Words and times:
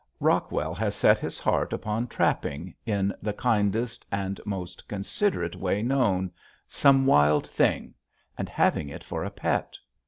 Rockwell 0.19 0.73
has 0.73 0.95
set 0.95 1.19
his 1.19 1.37
heart 1.37 1.71
upon 1.73 2.07
trapping, 2.07 2.73
in 2.87 3.13
the 3.21 3.33
kindest 3.33 4.03
and 4.11 4.41
most 4.47 4.87
considerate 4.87 5.55
way 5.55 5.83
known, 5.83 6.31
some 6.67 7.05
wild 7.05 7.45
thing 7.45 7.93
and 8.35 8.49
having 8.49 8.89
it 8.89 9.03
for 9.03 9.23
a 9.23 9.29
pet. 9.29 9.77